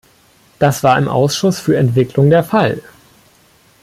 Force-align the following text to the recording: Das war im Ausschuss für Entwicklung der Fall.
Das 0.57 0.81
war 0.81 0.97
im 0.97 1.07
Ausschuss 1.07 1.59
für 1.59 1.77
Entwicklung 1.77 2.31
der 2.31 2.43
Fall. 2.43 2.81